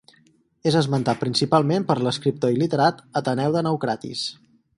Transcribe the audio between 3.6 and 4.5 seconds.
Naucratis.